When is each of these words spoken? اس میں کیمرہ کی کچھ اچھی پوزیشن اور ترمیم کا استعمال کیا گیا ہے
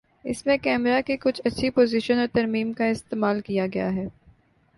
اس 0.25 0.45
میں 0.45 0.55
کیمرہ 0.57 1.01
کی 1.01 1.17
کچھ 1.17 1.41
اچھی 1.45 1.69
پوزیشن 1.69 2.19
اور 2.19 2.27
ترمیم 2.33 2.73
کا 2.73 2.85
استعمال 2.85 3.41
کیا 3.41 3.67
گیا 3.73 3.93
ہے 3.95 4.07